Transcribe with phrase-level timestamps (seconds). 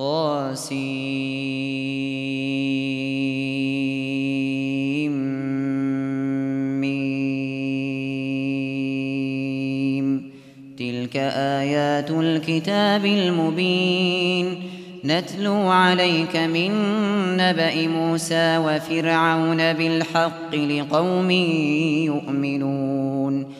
[0.00, 0.80] طاسيم.
[10.78, 14.54] تلك آيات الكتاب المبين.
[15.04, 16.70] نتلو عليك من
[17.36, 21.30] نبأ موسى وفرعون بالحق لقوم
[22.10, 23.59] يؤمنون.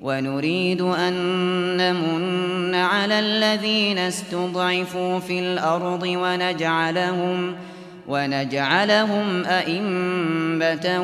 [0.00, 1.14] ونريد أن
[1.76, 7.54] نمن على الذين استضعفوا في الأرض ونجعلهم
[8.08, 11.02] ونجعلهم أئمة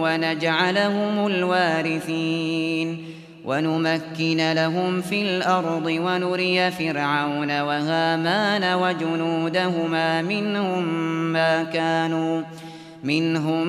[0.00, 3.04] ونجعلهم الوارثين
[3.44, 10.84] ونمكن لهم في الأرض ونري فرعون وهامان وجنودهما منهم
[11.32, 12.42] ما كانوا
[13.04, 13.66] منهم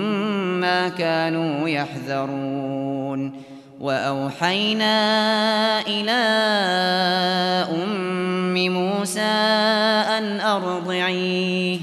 [0.59, 3.44] ما كانوا يحذرون
[3.85, 4.97] وأوحينا
[5.87, 6.11] إلى
[7.83, 9.21] أم موسى
[10.17, 11.79] أن أرضعيه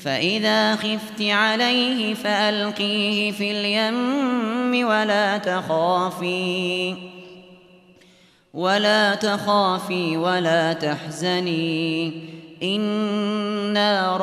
[0.00, 6.94] فإذا خفت عليه فألقيه في اليم ولا تخافي
[8.54, 12.12] ولا تخافي ولا تحزني
[12.62, 14.16] إنا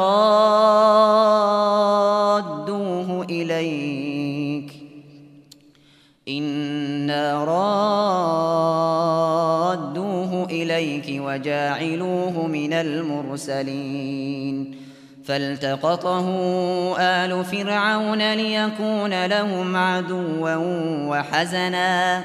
[2.43, 4.04] رادوه إليك.
[6.27, 7.45] إنا
[9.75, 14.75] رادوه إليك وجاعلوه من المرسلين
[15.25, 16.27] فالتقطه
[16.99, 20.55] آل فرعون ليكون لهم عدوا
[21.09, 22.23] وحزنا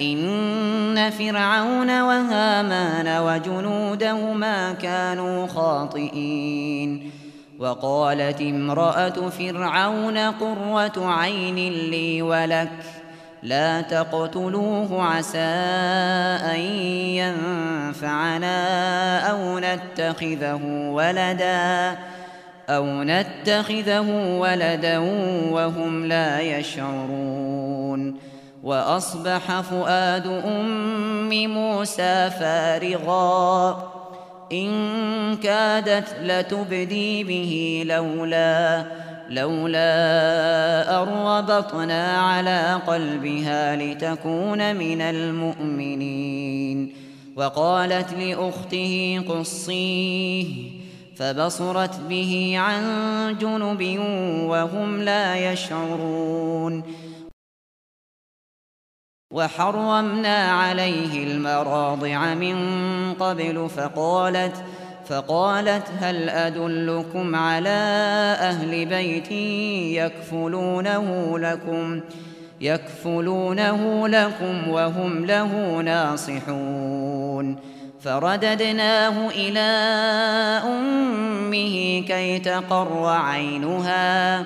[0.00, 7.10] إن فرعون وهامان وجنودهما كانوا خاطئين
[7.58, 12.70] وقالت امرأة فرعون قرة عين لي ولك
[13.42, 15.38] لا تقتلوه عسى
[16.54, 16.60] أن
[17.20, 18.50] ينفعنا
[19.30, 20.60] أو نتخذه
[20.92, 21.96] ولداً
[22.68, 24.98] أو نتخذه ولدا
[25.52, 28.14] وهم لا يشعرون
[28.62, 33.92] وأصبح فؤاد أم موسى فارغا
[34.52, 38.84] إن كادت لتبدي به لولا
[39.30, 46.96] لولا أربطنا على قلبها لتكون من المؤمنين.
[47.36, 50.70] وقالت لأخته قصيه
[51.16, 52.82] فبصرت به عن
[53.40, 53.98] جنب
[54.48, 56.82] وهم لا يشعرون.
[59.32, 62.56] وحرمنا عليه المراضع من
[63.14, 63.98] قبل فقالت
[64.48, 64.77] فقالت
[66.00, 67.78] هل أدلكم على
[68.40, 69.32] أهل بيت
[70.02, 72.00] يكفلونه لكم
[72.60, 77.56] يكفلونه لكم وهم له ناصحون
[78.00, 79.60] فرددناه إلى
[80.64, 84.44] أمه كي تقر عينها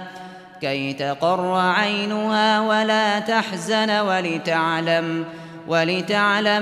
[0.60, 5.24] كي تقر عينها ولا تحزن ولتعلم ولتعلم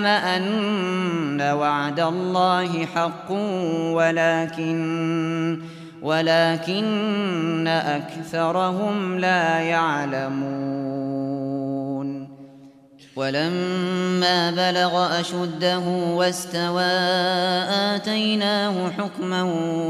[0.06, 3.30] أن وعد الله حق
[3.92, 5.60] ولكن
[6.02, 10.80] ولكن أكثرهم لا يعلمون.
[13.16, 16.82] ولما بلغ أشده واستوى
[17.94, 19.42] آتيناه حكما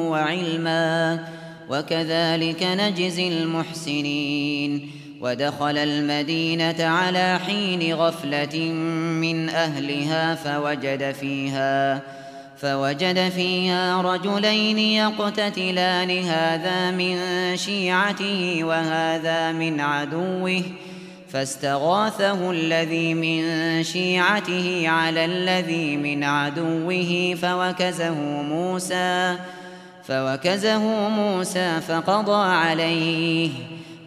[0.09, 1.25] وعلما
[1.71, 5.00] وكذلك نجزي المحسنين.
[5.21, 8.59] ودخل المدينة على حين غفلة
[9.21, 12.03] من أهلها فوجد فيها
[12.57, 17.17] فوجد فيها رجلين يقتتلان هذا من
[17.57, 20.63] شيعته وهذا من عدوه
[21.29, 23.43] فاستغاثه الذي من
[23.83, 29.37] شيعته على الذي من عدوه فوكزه موسى
[30.05, 33.51] فوكزه موسى فقضى عليه.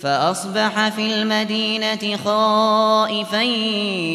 [0.00, 3.42] فأصبح في المدينة خائفا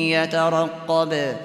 [0.08, 1.36] يترقب.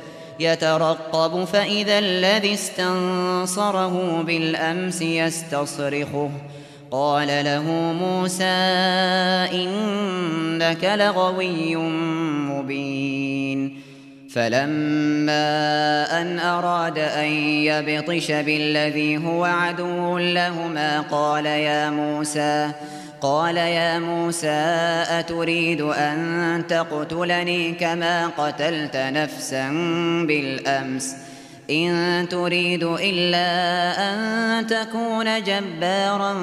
[0.40, 6.30] يترقب فإذا الذي استنصره بالأمس يستصرخه.
[6.90, 7.62] قال له
[8.00, 8.44] موسى
[9.52, 13.80] إنك لغوي مبين.
[14.30, 15.40] فلما
[16.20, 22.70] أن أراد أن يبطش بالذي هو عدو لهما قال يا موسى
[25.20, 29.68] أتريد أن تقتلني كما قتلت نفسا
[30.28, 31.16] بالأمس؟
[31.70, 33.48] إن تريد إلا
[34.12, 36.34] أن تكون جبارا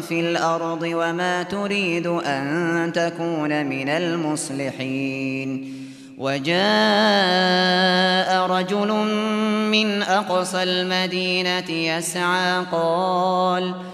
[0.00, 5.74] في الأرض وما تريد أن تكون من المصلحين.
[6.18, 6.54] وجاء
[8.46, 8.92] رجل
[9.70, 13.34] من أقصى المدينة يسعى قال
[13.64, 13.93] قال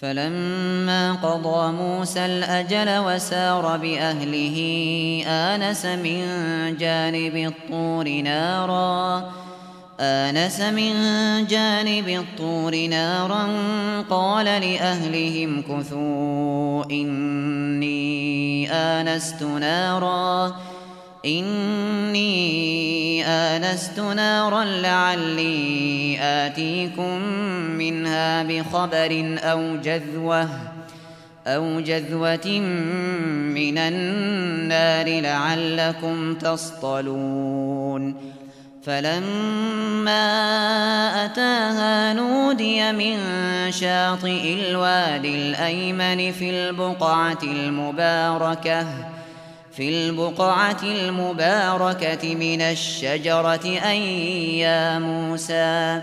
[0.00, 4.58] فلما قضى موسى الأجل وسار بأهله
[5.26, 6.22] آنس من
[6.76, 9.30] جانب الطور نارا
[10.00, 10.92] آنس من
[11.46, 13.48] جانب الطور نارا
[14.10, 20.56] قال لأهلهم كثوا إني آنست نارا
[21.26, 22.38] إني
[23.26, 27.20] آنست نارا لعلي آتيكم
[27.78, 30.48] منها بخبر أو جذوة
[31.46, 32.58] أو جذوة
[33.54, 38.14] من النار لعلكم تصطلون.
[38.82, 40.24] فلما
[41.24, 43.18] أتاها نودي من
[43.72, 48.86] شاطئ الوادي الأيمن في البقعة المباركة
[49.72, 53.96] في البقعة المباركة من الشجرة أن
[54.58, 56.02] يا موسى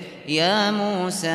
[0.27, 1.27] يا موسى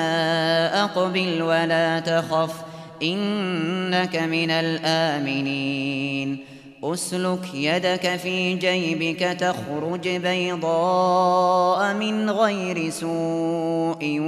[0.73, 2.55] أقبل ولا تخف
[3.03, 6.45] إنك من الآمنين.
[6.85, 14.21] أسلك يدك في جيبك تخرج بيضاء من غير سوء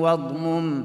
[0.00, 0.84] واضمم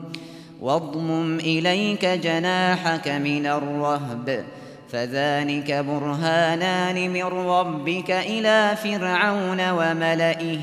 [0.61, 4.43] واضمم إليك جناحك من الرهب.
[4.91, 10.59] فذلك برهانان من ربك إلى فرعون وملئه.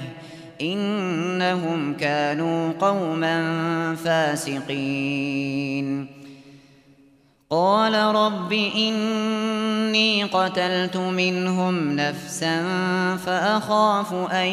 [0.60, 3.36] إنهم كانوا قوما
[4.04, 6.06] فاسقين.
[7.50, 12.62] قال رب إني قتلت منهم نفسا
[13.16, 14.48] فأخاف أن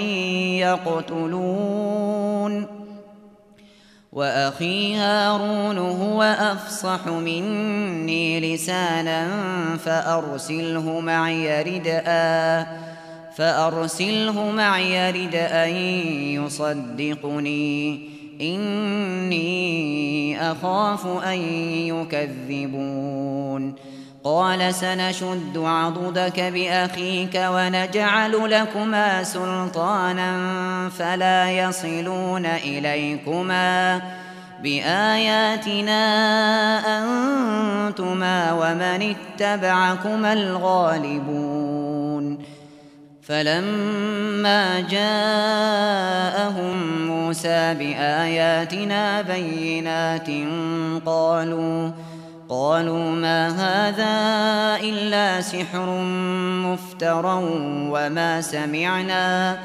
[0.63, 2.05] يقتلون.
[4.15, 9.27] وأخي هارون هو أفصح مني لسانا
[9.77, 12.65] فأرسله معي ردءا
[13.37, 15.65] فأرسله معي ردءا
[16.45, 17.99] يصدقني.
[18.41, 21.37] إني أخاف أن
[21.87, 23.75] يكذبون.
[24.23, 30.39] قال سنشد عضدك بأخيك ونجعل لكما سلطانا
[30.89, 34.01] فلا يصلون إليكما.
[34.63, 36.01] بآياتنا
[36.97, 42.54] أنتما ومن اتبعكما الغالبون.
[43.27, 46.27] فلما جاءهم
[47.07, 50.27] موسى بآياتنا بينات
[51.05, 51.91] قالوا
[52.49, 54.15] قالوا ما هذا
[54.83, 55.89] إلا سحر
[56.65, 57.43] مفترى
[57.89, 59.57] وما سمعنا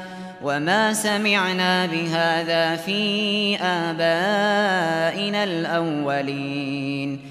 [0.43, 7.30] وما سمعنا بهذا في آبائنا الأولين.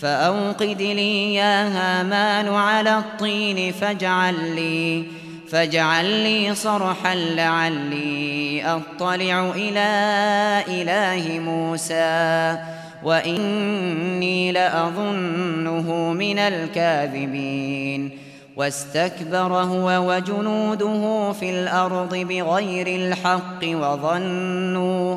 [0.00, 5.04] فأوقد لي يا هامان على الطين فاجعل لي
[5.50, 9.88] فاجعل لي صرحا لعلي أطلع إلى
[10.68, 12.58] إله موسى
[13.02, 18.10] وإني لأظنه من الكاذبين.
[18.56, 25.16] واستكبر هو وجنوده في الأرض بغير الحق وظنوا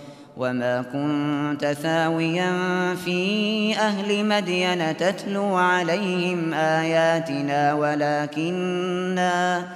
[0.37, 2.51] وما كنت ثاويا
[2.95, 9.67] في أهل مدين تتلو عليهم آياتنا ولكننا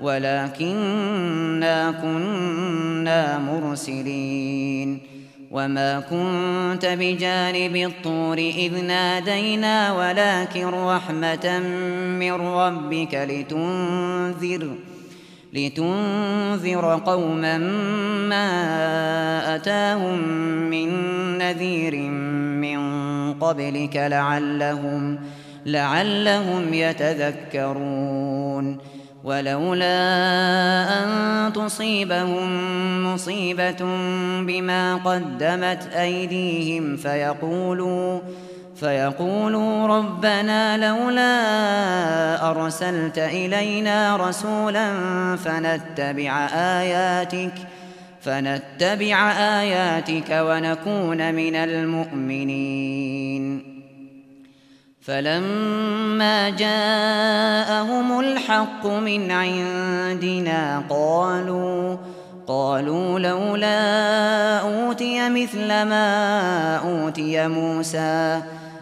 [0.00, 5.00] ولكننا كنا مرسلين
[5.50, 11.58] وما كنت بجانب الطور إذ نادينا ولكن رحمة
[12.18, 14.68] من ربك لتنذر
[15.52, 17.58] لتنذر قوما
[18.28, 20.18] ما أتاهم
[20.70, 20.88] من
[21.38, 21.96] نذير
[22.60, 22.80] من
[23.34, 25.18] قبلك لعلهم
[25.66, 28.78] لعلهم يتذكرون.
[29.24, 29.98] ولولا
[31.02, 32.48] أن تصيبهم
[33.12, 33.84] مصيبة
[34.40, 38.20] بما قدمت أيديهم فيقولوا
[38.80, 44.92] فيقولوا ربنا لولا أرسلت إلينا رسولا
[45.36, 47.52] فنتبع آياتك
[48.20, 53.00] فنتبع آياتك ونكون من المؤمنين.
[55.02, 61.96] فلما جاءهم الحق من عندنا قالوا
[62.46, 68.42] قالوا لولا أوتي مثل ما أوتي موسى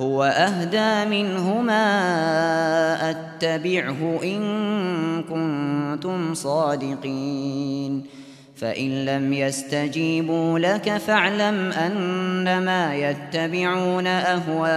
[0.00, 1.84] هو أهدى منهما
[3.10, 4.42] أتبعه إن
[5.22, 8.06] كنتم صادقين.
[8.56, 14.74] فإن لم يستجيبوا لك فاعلم أنما يتبعون أهواءهم.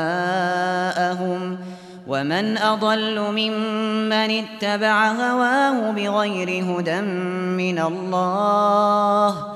[2.07, 9.55] ومن أضل ممن اتبع هواه بغير هدى من الله.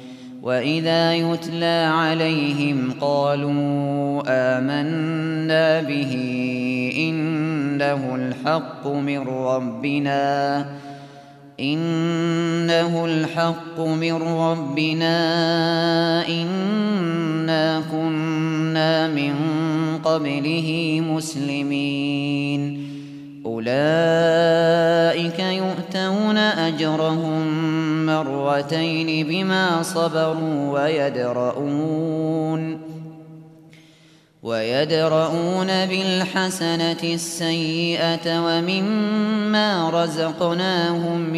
[0.41, 6.13] وإذا يتلى عليهم قالوا آمنا به
[6.97, 10.65] إنه الحق من ربنا
[11.59, 15.17] إنه الحق من ربنا
[16.27, 19.33] إنا كنا من
[20.03, 22.81] قبله مسلمين
[23.45, 27.80] أولئك يؤتون أجرهم
[28.11, 32.11] مرتين بما صبروا ويدرؤون
[34.43, 41.35] ويدرؤون بالحسنة السيئة ومما رزقناهم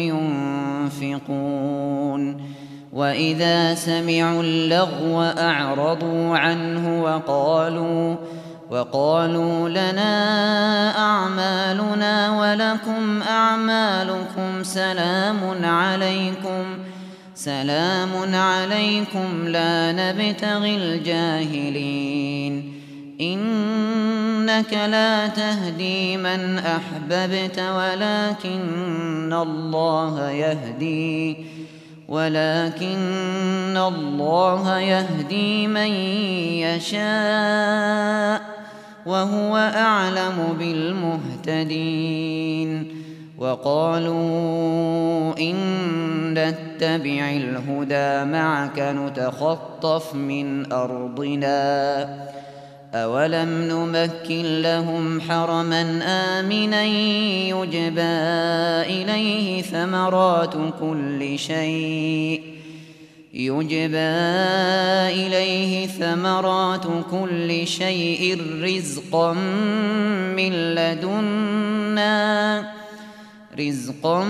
[1.02, 2.40] ينفقون
[2.92, 8.16] وإذا سمعوا اللغو أعرضوا عنه وقالوا
[8.74, 16.64] وقالوا لنا أعمالنا ولكم أعمالكم سلام عليكم
[17.34, 22.74] سلام عليكم لا نبتغي الجاهلين.
[23.20, 31.36] إنك لا تهدي من أحببت ولكن الله يهدي
[32.08, 35.92] ولكن الله يهدي من
[36.66, 38.53] يشاء.
[39.06, 40.56] وهو أعلم
[41.48, 42.88] بالمهتدين.
[43.38, 44.14] وقالوا
[45.38, 45.54] إن
[46.34, 52.04] نتبع الهدى معك نتخطف من أرضنا.
[52.94, 56.84] أولم نمكن لهم حرما آمنا
[57.48, 58.02] يجبى
[59.02, 62.53] إليه ثمرات كل شيء.
[63.34, 64.14] يجبى
[65.10, 69.32] إليه ثمرات كل شيء رزقا
[70.36, 72.14] من لدنا
[73.58, 74.24] رزقا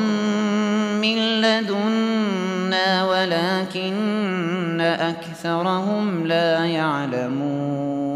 [1.03, 8.15] من لدنا ولكن أكثرهم لا يعلمون.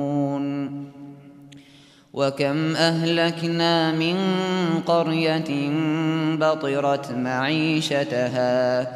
[2.13, 4.17] وكم أهلكنا من
[4.87, 5.71] قرية
[6.37, 8.89] بطرت معيشتها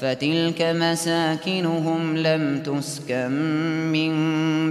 [0.00, 3.30] فتلك مساكنهم لم تسكن
[3.92, 4.12] من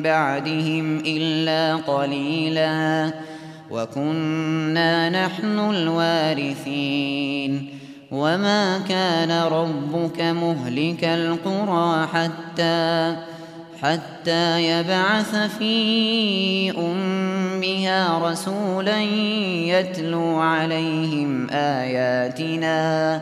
[0.02, 3.12] بعدهم إلا قليلا
[3.72, 7.00] وكنا نحن الوارثين
[8.12, 13.16] وما كان ربك مهلك القرى حتى
[13.82, 23.22] حتى يبعث في أمها رسولا يتلو عليهم آياتنا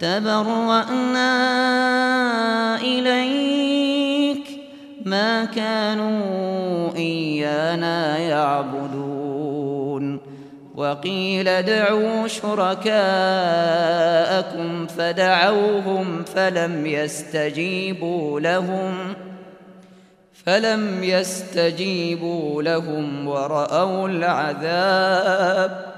[0.00, 1.30] تبرأنا
[2.80, 4.44] إليك
[5.04, 9.58] ما كانوا إيانا يعبدون.
[10.74, 12.86] وقيل ادعوا شركاءكم
[14.86, 18.94] فدعوهم فلم يستجيبوا لهم
[20.44, 25.97] فلم يستجيبوا لهم ورأوا العذاب.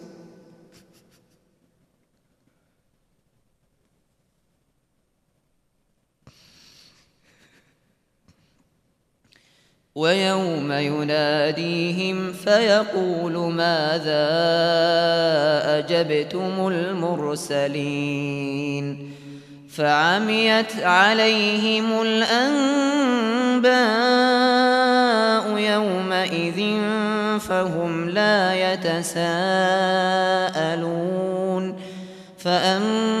[9.95, 14.27] ويوم يناديهم فيقول ماذا
[15.79, 18.01] أجبتم المرسلين؟
[19.75, 22.41] فعميت عليهم الأنباء
[25.57, 26.79] يومئذ
[27.39, 29.51] فهم لا يتساءلون.
[32.37, 33.20] فأما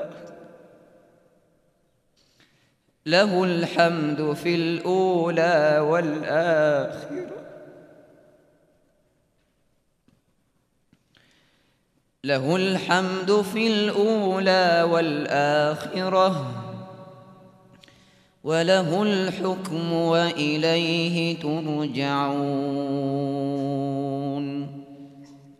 [3.05, 7.41] له الحمد في الأولى والآخرة.
[12.23, 16.51] له الحمد في الأولى والآخرة.
[18.43, 22.71] وله الحكم وإليه ترجعون.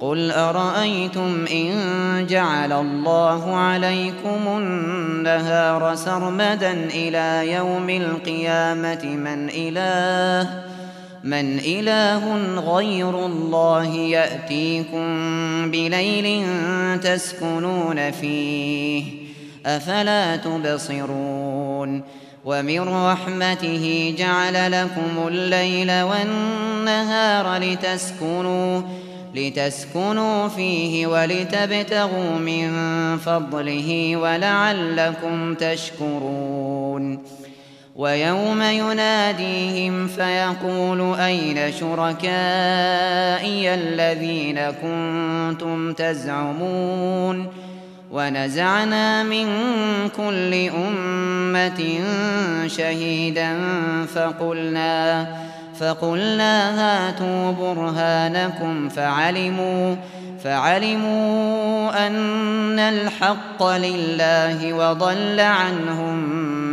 [0.00, 10.50] قل أرأيتم إن جعل الله عليكم النهار سرمدا إلى يوم القيامة من إله
[11.24, 15.06] من إله غير الله يأتيكم
[15.70, 16.46] بليل
[17.00, 19.04] تسكنون فيه
[19.66, 22.02] أفلا تبصرون
[22.44, 28.82] ومن رحمته جعل لكم الليل والنهار لتسكنوا
[29.34, 32.70] لتسكنوا فيه ولتبتغوا من
[33.18, 37.22] فضله ولعلكم تشكرون.
[37.96, 42.14] ويوم يناديهم فيقول أين شركائي
[43.74, 47.46] الذين كنتم تزعمون؟
[48.10, 49.46] ونزعنا من
[50.16, 52.00] كل أمة
[52.66, 53.56] شهيدا
[54.14, 55.26] فقلنا فقلنا
[55.82, 59.96] هاتوا برهانكم فعلموا
[60.44, 66.18] فعلموا أن الحق لله وضل عنهم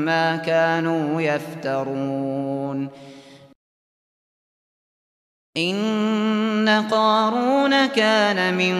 [0.05, 2.89] ما كانوا يفترون.
[5.57, 8.77] إن قارون كان من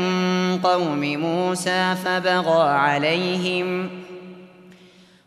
[0.64, 3.90] قوم موسى فبغى عليهم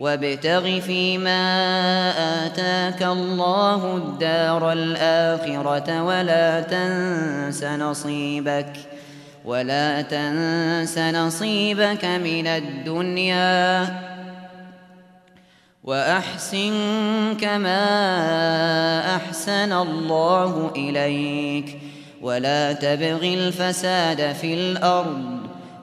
[0.00, 1.42] وابتغ فيما
[2.46, 8.72] آتاك الله الدار الآخرة ولا تنس نصيبك
[9.44, 13.86] ولا تنس نصيبك من الدنيا
[15.84, 16.72] وأحسن
[17.40, 17.86] كما
[19.16, 21.78] أحسن الله إليك
[22.22, 25.39] ولا تبغ الفساد في الأرض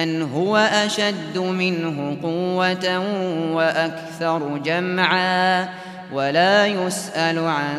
[0.00, 2.98] من هو أشد منه قوة
[3.52, 5.68] وأكثر جمعا
[6.12, 7.76] ولا يسأل عن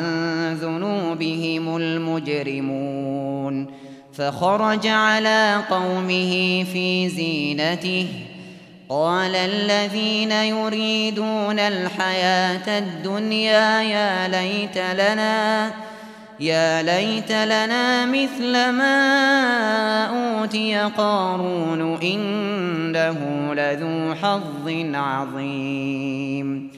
[0.62, 3.68] ذنوبهم المجرمون
[4.14, 8.08] فخرج على قومه في زينته
[8.90, 15.72] قال الذين يريدون الحياة الدنيا يا ليت لنا
[16.40, 26.72] يا ليت لنا مثل ما أوتي قارون إنه لذو حظ عظيم.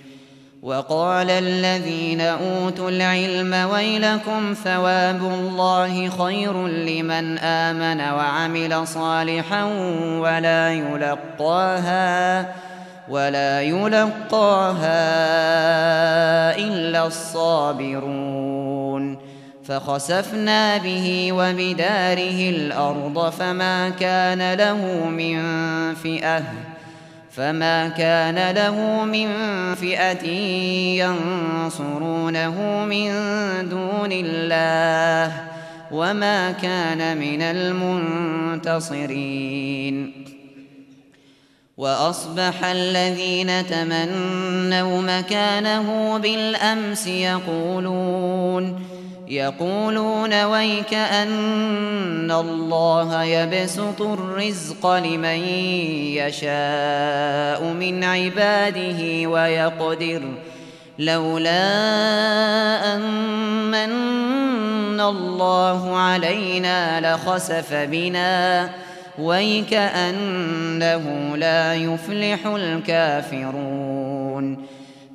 [0.63, 9.63] وقال الذين أوتوا العلم ويلكم ثواب الله خير لمن آمن وعمل صالحا
[10.19, 12.45] ولا يلقاها
[13.09, 14.89] ولا يلقاها
[16.57, 18.68] إلا الصابرون.
[19.69, 25.39] فخسفنا به وبداره الأرض فما كان له من
[25.95, 26.43] فئة
[27.31, 29.29] فما كان له من
[29.75, 30.27] فئة
[31.05, 33.09] ينصرونه من
[33.69, 35.33] دون الله
[35.91, 37.41] وما كان من
[38.61, 38.89] المنتصرين.
[41.77, 48.88] وأصبح الذين تمنوا مكانه بالأمس يقولون
[49.29, 55.39] يقولون ويك أن الله يبسط الرزق لمن
[56.17, 60.21] يشاء من عباده ويقدر
[60.99, 61.65] لولا
[62.95, 63.01] أن
[63.71, 68.69] من الله علينا لخسف بنا.
[69.19, 73.99] ويك أنه لا يفلح الكافرون.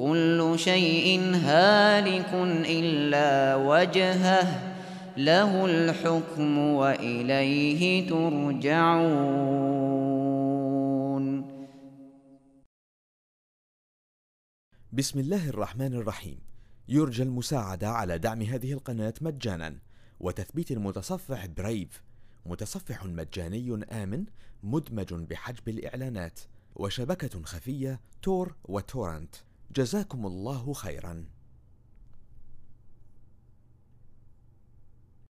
[0.00, 2.32] كل شيء هالك
[2.66, 4.72] إلا وجهه
[5.16, 9.50] له الحكم وإليه ترجعون.
[14.92, 16.38] بسم الله الرحمن الرحيم.
[16.88, 19.76] يرجى المساعدة على دعم هذه القناة مجانا
[20.20, 22.02] وتثبيت المتصفح برايف
[22.46, 24.24] متصفح مجاني آمن
[24.62, 26.40] مدمج بحجب الإعلانات
[26.76, 29.49] وشبكة خفية تور وتورنت.
[29.76, 31.24] جزاكم الله خيرا.